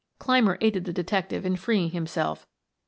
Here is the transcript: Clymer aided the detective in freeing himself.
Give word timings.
Clymer 0.17 0.57
aided 0.61 0.85
the 0.85 0.93
detective 0.93 1.45
in 1.45 1.55
freeing 1.55 1.91
himself. 1.91 2.47